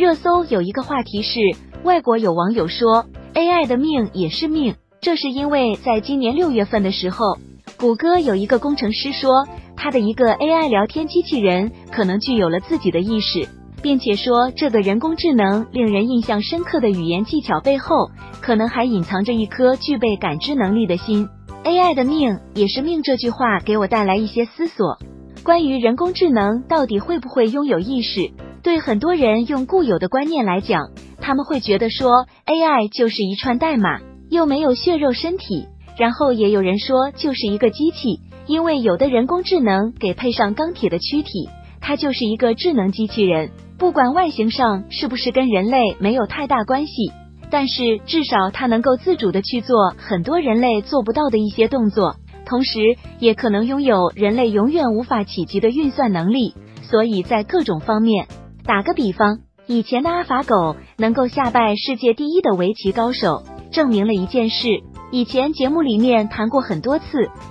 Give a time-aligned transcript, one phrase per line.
[0.00, 1.38] 热搜有一个话题是，
[1.84, 3.04] 外国有网友说
[3.34, 7.36] AI 的命也是命，这是因为在今年六月份的时候，
[7.78, 13.46] 谷歌有一个工程师说，他的一个 AI 聊天机器人可能具有了自己的意识，
[13.82, 18.10] 并且说这个人工智能令人印象深刻的语言技巧背后，
[18.40, 21.28] 可能还隐藏着一颗具备感知能力的心。
[21.62, 24.96] AI 的命也是命这句话给我带来一些思索，
[25.44, 28.30] 关于人工智能到底会不会拥有意识？
[28.62, 35.66] 对很多人用固有的观念来讲，他们会觉得说 AI 就是一串代码，又没有血肉身体。
[35.98, 41.48] 然后也有人说就是一个机器，因为有的人工智能给配上钢铁的躯体，
[41.80, 43.50] 它就是一个智能机器人。
[43.78, 47.12] 不管外形上是不是跟人类没有太大关系，
[47.50, 52.78] 但是至少它能够自主的去做很多人类做不到的一些动作，同时
[53.18, 56.54] 也可能拥有人类永远无法企及的运算能力。
[56.82, 58.26] 所以在各种方面。
[58.70, 64.68] 打个比方，以前的阿法狗能够下败世界第一的围棋高手，证明了一件事。
[65.10, 67.04] 以前节目里面谈过很多次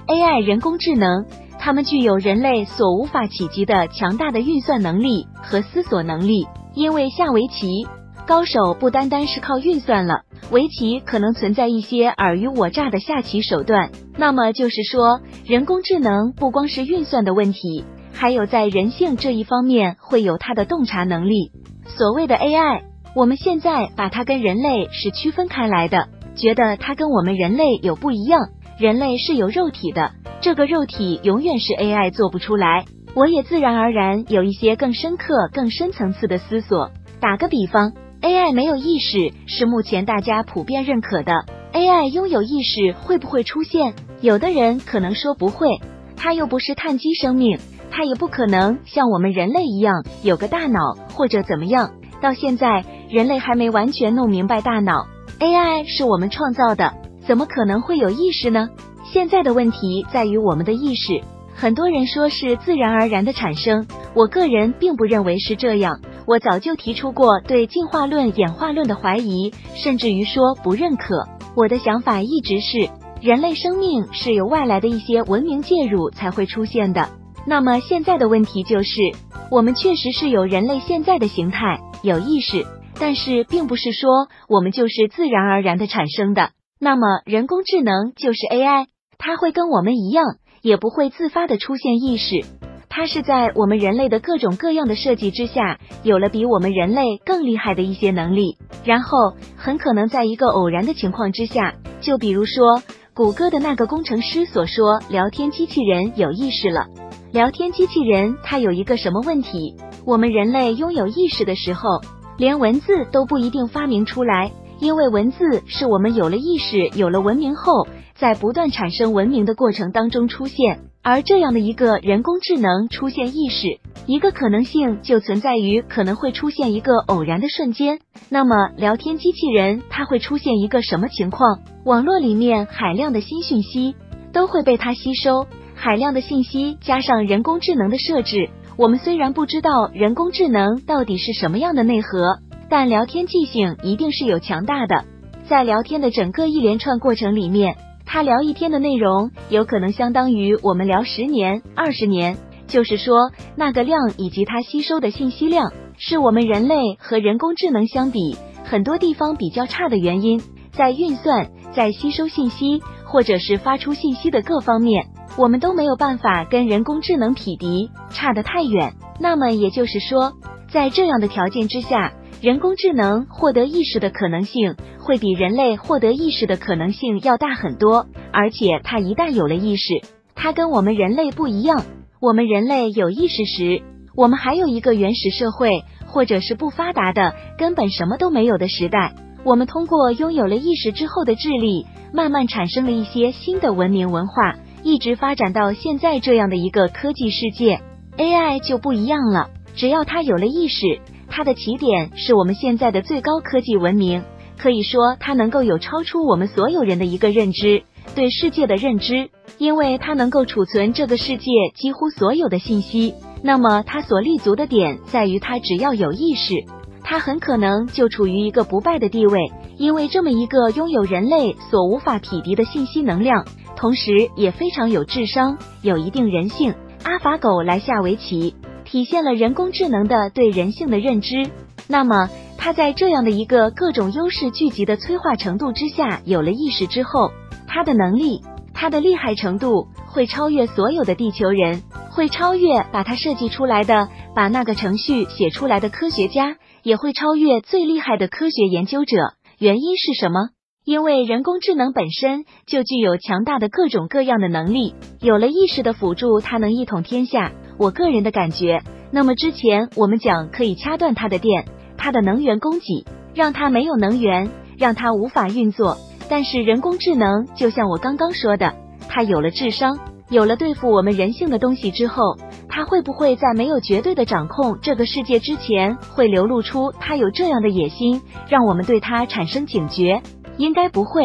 [0.08, 1.26] ，AI 人工智能，
[1.60, 6.48] 它们具有人类所无法企及的强大的运算能力和思索能力。
[6.74, 7.86] 因为下围棋
[8.26, 13.92] 高手不单单是靠运算了，围棋可能存在一些尔虞我诈的下棋手段。
[14.16, 17.84] 那么就是说，人工智能不光是运算的问题。
[18.14, 21.52] 还有在人性这一方面会有它的洞察能力。
[21.86, 22.82] 所谓的 AI，
[23.16, 28.50] 我们现在把它跟人类是区分开来的，觉得它跟我们人类有不一样。
[28.78, 32.86] 人类是有肉体的，这个肉体永远是 AI 做不出来。
[33.16, 36.92] 我也自然而然有一些更深刻、更深层次的思索。
[37.20, 41.46] 打个比方，AI 没有意识是目前大家普遍认可的。
[41.74, 43.94] AI 拥有意识会不会出现？
[44.22, 45.68] 有的人可能说不会，
[46.16, 47.60] 它又不是碳基生命。
[47.92, 51.92] 它也不可能像我们人类一样有个大脑或者怎么样。
[52.22, 55.08] 到现在，人类还没完全弄明白大脑。
[55.40, 56.94] AI 是我们创造的，
[57.26, 58.70] 怎么可能会有意识呢？
[59.06, 61.22] 现在的问题在于我们的意识。
[61.56, 66.00] 很多人说是自然而然的产生，我个人并不认为是这样。
[66.26, 71.28] 我早就提出过对进化论、演化论的怀疑，甚至于说不认可。
[71.56, 72.90] 我的想法一直是，
[73.22, 77.10] 人类生命是由外来的一些文明介入才会出现的。
[77.50, 79.12] 那么现在的问题就是，
[79.50, 82.64] 我们确实是有人类现在的形态，有意识，
[83.00, 86.52] 但是并不是说我们就是自然而然的产生的。
[86.80, 88.86] 那么人工智能就是 AI，
[89.18, 90.26] 它会跟我们一样，
[90.62, 92.46] 也不会自发的出现意识，
[92.88, 102.84] 它是在我们人类的各种各样的设计之下，有了比我们人类更厉害的一些能力，然后很可能在一个偶然的情况之下，就比如说
[103.16, 106.86] 谷歌的那个工程师所说，聊天机器人有意识了。
[107.32, 109.76] 聊天机器人它有一个什么问题？
[110.04, 112.02] 我们人类拥有意识的时候，
[112.38, 120.80] 连文字都不一定发明出来，因为文字是我们有了意识、有了文明后，在不断产生文明的过程当中出现。
[121.04, 128.00] 而这样的一个人工智能出现意识，一个可能性就存在于可能会出现一个偶然的瞬间。
[128.30, 131.60] 那么，聊天机器人它会出现一个什么情况？
[131.86, 133.96] 网络里面海量的新讯息
[134.34, 135.46] 都会被它吸收。
[135.82, 145.06] 海量的信息加上人工智能的设置，我们虽然不知道人工智能到底是什么样的内核，但聊天记性一定是有强大的。
[145.46, 152.36] 在聊天的整个一连串过程里面，他聊一天的内容有可能相当于我们聊十年、二十年。
[152.68, 158.36] 就是说，那个量以及它吸收的信息量，是我们人类和人工智能相比
[158.66, 160.42] 很多地方比较差的原因，
[160.74, 165.08] 在运算、在吸收信息或者是发出信息的各方面。
[165.40, 168.96] 我们都没有办法跟人工智能匹敌，差得太远。
[169.22, 170.34] 那么也就是说，
[170.68, 172.12] 在这样的条件之下，
[172.42, 178.08] 人工智能获得意识的可能性会比人类获得意识的可能性要大很多。
[178.34, 180.02] 而且，它一旦有了意识，
[180.36, 181.86] 它跟我们人类不一样。
[182.20, 183.82] 我们人类有意识时，
[184.18, 189.14] 我们还有一个原始社会，或者是不发达的、根本什么都没有的时代。
[189.46, 194.56] 我们通过拥有了意识之后的智力，慢慢产生了一些新的文明文化。
[194.84, 197.82] 一直发展到现在这样的一个科技世界
[198.18, 199.50] ，AI 就不一样了。
[199.76, 201.00] 只要它有了意识，
[201.30, 204.24] 它的起点是我们现在的最高科技文明，
[204.58, 207.84] 可以说它能够有超出我们所有人的一个认知，
[208.16, 213.14] 对世界的认知，因为它能够储存这个世界几乎所有的信息。
[213.44, 216.56] 那么它所立足的点在于，它只要有意识，
[217.04, 223.46] 它很可能就处于一个不败的地位，因为这么一个拥有人类所无法匹敌的信息能量。
[223.80, 226.76] 同时也非常有智商，有一定人性。
[227.06, 228.54] 阿法狗来下围棋，
[228.84, 231.50] 体现了人工智能的对人性的认知。
[231.88, 237.32] 那么，它在这样的一个各种优势聚集的催化程度之下，有了意识之后，
[237.68, 238.42] 他的能力，
[238.74, 241.82] 他的厉害程度会超越所有的地球人，
[242.12, 249.16] 会超越把他设计出来的、把那个程序写出来的科学家，也会超越最厉害的科学研究者。
[249.58, 250.50] 原因是什么？
[250.90, 257.52] 因为人工智能本身就具有强大的各种各样的能力，有了意识的辅助，它能一统天下。
[257.78, 258.82] 我个人的感觉，
[259.12, 261.64] 那么之前我们讲可以掐断它的电。
[261.96, 263.06] 它的能源供给
[263.36, 264.50] 让它没有能源，
[264.80, 265.96] 让它无法运作。
[266.28, 268.74] 但是人工智能就像我刚刚说的，
[269.08, 270.00] 它有了智商，
[270.32, 272.36] 有了对付我们人性的东西之后，
[272.68, 280.24] 它会不会在没有绝对的掌控这个世界之前，会流露出它有这样的野心，让我们对它产生警觉？
[280.60, 281.24] 应该不会。